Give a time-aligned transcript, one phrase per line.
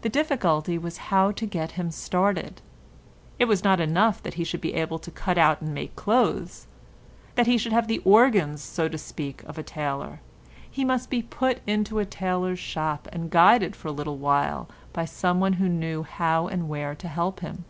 [0.00, 2.62] The difficulty was how to get him started.
[3.38, 7.46] It was not enough that he should be able to cut out and make clothes—that
[7.46, 10.20] he should have the organs, so to speak, of a tailor;
[10.70, 15.04] he must be put into a tailor's shop and guided for a little while by
[15.04, 17.66] someone who knew how and where to help him.